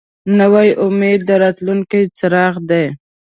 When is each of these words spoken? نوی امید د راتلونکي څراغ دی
نوی 0.39 0.69
امید 0.85 1.19
د 1.25 1.29
راتلونکي 1.43 2.01
څراغ 2.17 2.53
دی 2.69 2.85